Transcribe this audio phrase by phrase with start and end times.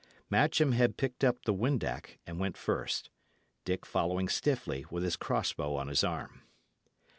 [0.31, 3.11] Matcham had picked up the windac and went first,
[3.65, 6.41] Dick following stiffly, with his cross bow on his arm.